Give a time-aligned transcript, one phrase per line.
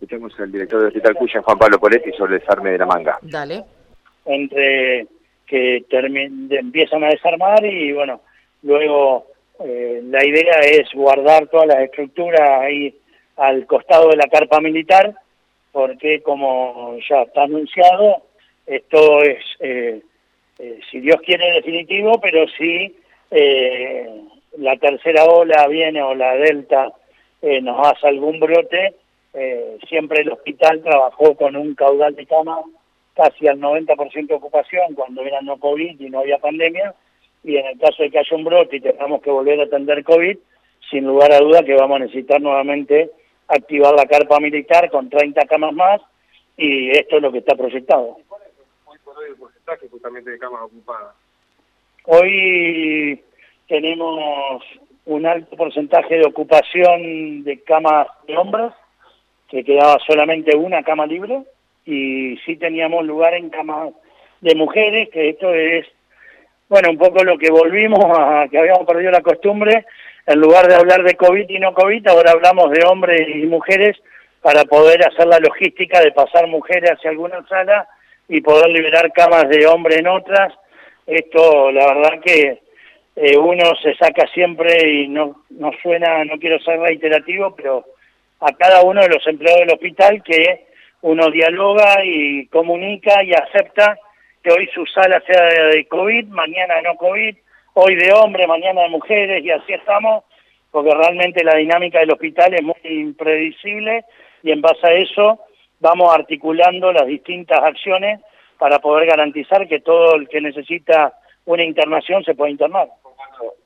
[0.00, 3.18] escuchamos al director del Hospital Cuya, Juan Pablo Poletti, sobre el desarme de la manga.
[3.20, 3.62] Dale.
[4.24, 5.06] Entre
[5.46, 8.20] que empiezan a desarmar y bueno,
[8.62, 9.26] luego
[9.62, 12.94] eh, la idea es guardar todas las estructuras ahí
[13.36, 15.12] al costado de la carpa militar,
[15.72, 18.22] porque como ya está anunciado,
[18.64, 20.00] esto es, eh,
[20.60, 22.96] eh, si Dios quiere, definitivo, pero si
[24.58, 26.92] la tercera ola viene o la delta
[27.42, 28.94] nos hace algún brote,
[29.88, 32.60] siempre el hospital trabajó con un caudal de cama
[33.14, 36.94] casi al 90% de ocupación cuando era no COVID y no había pandemia,
[37.42, 40.04] y en el caso de que haya un brote y tengamos que volver a atender
[40.04, 40.38] COVID,
[40.90, 43.10] sin lugar a duda que vamos a necesitar nuevamente
[43.48, 46.00] activar la carpa militar con 30 camas más
[46.56, 48.18] y esto es lo que está proyectado.
[48.86, 51.14] Hoy por hoy el porcentaje justamente de camas ocupadas?
[52.06, 53.22] Hoy
[53.68, 54.62] tenemos
[55.06, 58.72] un alto porcentaje de ocupación de camas de hombres,
[59.50, 61.42] que quedaba solamente una cama libre,
[61.84, 63.90] y sí teníamos lugar en camas
[64.40, 65.86] de mujeres, que esto es
[66.70, 69.84] bueno, un poco lo que volvimos a que habíamos perdido la costumbre,
[70.24, 73.96] en lugar de hablar de COVID y no COVID, ahora hablamos de hombres y mujeres
[74.40, 77.88] para poder hacer la logística de pasar mujeres hacia alguna sala
[78.28, 80.54] y poder liberar camas de hombres en otras.
[81.08, 82.60] Esto, la verdad que
[83.16, 87.84] eh, uno se saca siempre y no, no suena, no quiero ser reiterativo, pero
[88.40, 90.66] a cada uno de los empleados del hospital que
[91.02, 93.98] uno dialoga y comunica y acepta
[94.42, 97.36] que hoy su sala sea de COVID, mañana no COVID,
[97.74, 100.24] hoy de hombre, mañana de mujeres, y así estamos,
[100.70, 104.04] porque realmente la dinámica del hospital es muy impredecible
[104.42, 105.40] y en base a eso
[105.78, 108.20] vamos articulando las distintas acciones
[108.58, 112.88] para poder garantizar que todo el que necesita una internación se pueda internar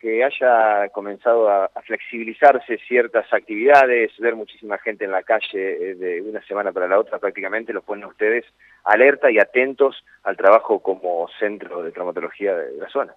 [0.00, 6.22] que haya comenzado a, flexibilizarse ciertas actividades, ver muchísima gente en la calle eh, de
[6.22, 8.44] una semana para la otra, prácticamente los ponen ustedes
[8.84, 13.14] alerta y atentos al trabajo como centro de traumatología de la zona.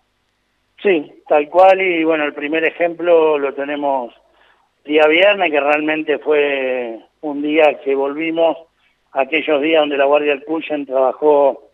[0.82, 4.14] Sí, tal cual, y bueno, el primer ejemplo lo tenemos
[4.86, 8.58] día viernes, que realmente fue un día que volvimos
[9.12, 11.67] aquellos días donde la Guardia del Cuyen trabajó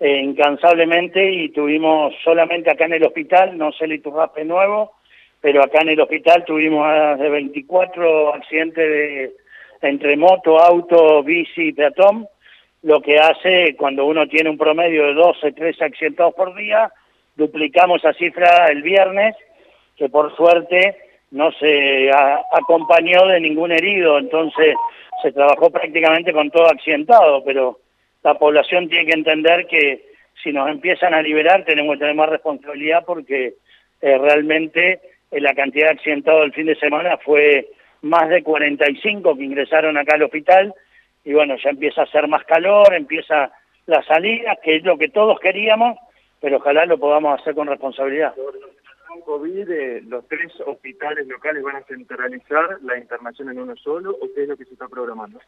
[0.00, 4.92] incansablemente y tuvimos solamente acá en el hospital, no sé el Iturrape nuevo,
[5.40, 6.86] pero acá en el hospital tuvimos
[7.18, 9.32] de 24 accidentes de,
[9.82, 12.26] entre moto, auto, bici y peatón,
[12.82, 16.90] lo que hace cuando uno tiene un promedio de 12, 13 accidentados por día,
[17.36, 19.36] duplicamos esa cifra el viernes,
[19.96, 20.96] que por suerte
[21.30, 22.10] no se
[22.52, 24.74] acompañó de ningún herido, entonces
[25.22, 27.78] se trabajó prácticamente con todo accidentado, pero
[28.22, 30.10] la población tiene que entender que
[30.42, 33.54] si nos empiezan a liberar tenemos que tener más responsabilidad porque
[34.00, 35.00] eh, realmente
[35.30, 37.68] eh, la cantidad de accidentados del fin de semana fue
[38.02, 40.74] más de 45 que ingresaron acá al hospital
[41.24, 43.52] y bueno, ya empieza a hacer más calor, empieza
[43.86, 45.98] la salida, que es lo que todos queríamos,
[46.40, 48.34] pero ojalá lo podamos hacer con responsabilidad.
[49.24, 54.28] COVID, eh, los tres hospitales locales van a centralizar la internación en uno solo, ¿o
[54.34, 55.40] qué es lo que se está programando?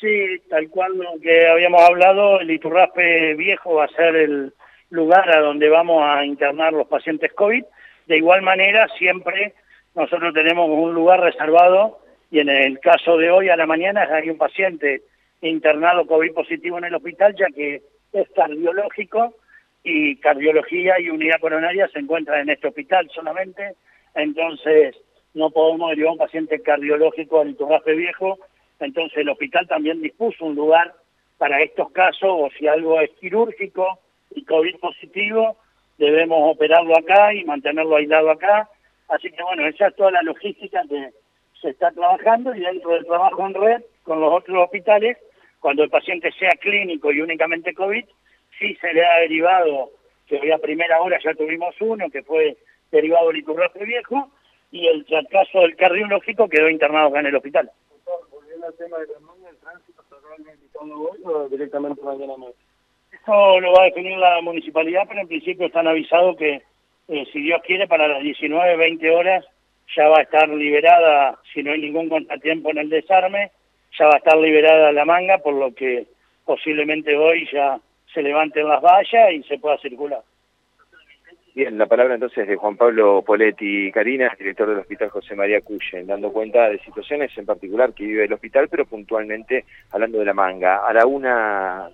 [0.00, 4.52] Sí, tal cual lo que habíamos hablado, el Iturraspe Viejo va a ser el
[4.90, 7.64] lugar a donde vamos a internar los pacientes COVID.
[8.06, 9.54] De igual manera, siempre
[9.96, 11.98] nosotros tenemos un lugar reservado
[12.30, 15.02] y en el caso de hoy a la mañana hay un paciente
[15.40, 17.82] internado COVID positivo en el hospital, ya que
[18.12, 19.34] es cardiológico
[19.82, 23.74] y cardiología y unidad coronaria se encuentran en este hospital solamente,
[24.14, 24.96] entonces
[25.34, 28.38] no podemos derivar un paciente cardiológico al Iturraspe Viejo
[28.80, 30.94] entonces el hospital también dispuso un lugar
[31.36, 33.98] para estos casos, o si algo es quirúrgico
[34.34, 35.56] y COVID positivo,
[35.96, 38.68] debemos operarlo acá y mantenerlo aislado acá.
[39.08, 41.10] Así que bueno, esa es toda la logística que
[41.60, 45.16] se está trabajando y dentro del trabajo en red con los otros hospitales,
[45.60, 48.04] cuando el paciente sea clínico y únicamente COVID,
[48.58, 49.90] sí se le ha derivado,
[50.26, 52.56] que hoy a primera hora ya tuvimos uno, que fue
[52.90, 54.30] derivado del Iturraspe Viejo,
[54.70, 57.70] y el caso del cardiológico quedó internado acá en el hospital
[58.66, 62.54] el tema de la manga, el tránsito realmente todo hoy o directamente mañana más?
[63.12, 66.62] Eso lo va a definir la municipalidad, pero en principio están avisados que,
[67.08, 69.44] eh, si Dios quiere, para las 19, 20 horas
[69.96, 73.50] ya va a estar liberada, si no hay ningún contratiempo en el desarme,
[73.98, 76.06] ya va a estar liberada la manga, por lo que
[76.44, 77.80] posiblemente hoy ya
[78.12, 80.22] se levanten las vallas y se pueda circular.
[81.58, 86.06] Bien, la palabra entonces de Juan Pablo Poletti Karina, director del Hospital José María Cuyen,
[86.06, 90.34] dando cuenta de situaciones en particular que vive el hospital, pero puntualmente hablando de la
[90.34, 90.86] manga.
[90.86, 91.88] A la una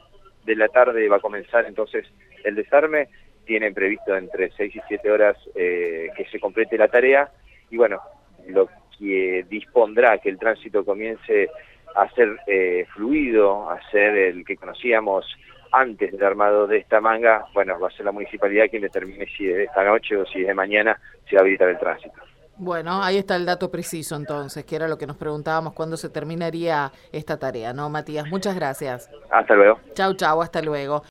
[0.45, 2.05] de la tarde va a comenzar entonces
[2.45, 3.09] el desarme,
[3.47, 7.31] tienen previsto entre seis y siete horas eh, que se complete la tarea
[7.71, 8.01] y bueno,
[8.47, 8.69] lo
[8.99, 11.49] que dispondrá que el tránsito comience
[11.97, 15.25] a ser eh, fluido, a ser el que conocíamos
[15.75, 19.47] antes del armado de esta manga, bueno, va a ser la municipalidad quien determine si
[19.47, 20.99] de esta noche o si de mañana
[21.29, 22.15] se va a habilitar el tránsito.
[22.57, 26.09] Bueno, ahí está el dato preciso entonces, que era lo que nos preguntábamos cuándo se
[26.09, 28.29] terminaría esta tarea, ¿no, Matías?
[28.31, 29.11] Muchas gracias.
[29.29, 29.81] Hasta luego.
[29.95, 31.03] Chau, chau, hasta luego.